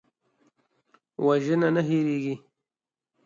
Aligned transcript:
وژنه 1.25 1.69
نه 1.75 1.81
هېریږي 1.89 2.35